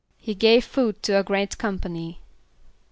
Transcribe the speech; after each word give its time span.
=He 0.17 0.33
gave 0.33 0.65
food 0.65 1.03
to 1.03 1.19
a 1.19 1.23
great 1.23 1.59
company. 1.59 2.21